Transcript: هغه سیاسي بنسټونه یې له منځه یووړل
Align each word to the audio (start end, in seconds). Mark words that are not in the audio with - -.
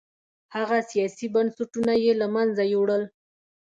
هغه 0.55 0.77
سیاسي 0.91 1.27
بنسټونه 1.33 1.93
یې 2.03 2.13
له 2.21 2.27
منځه 2.35 2.63
یووړل 2.73 3.03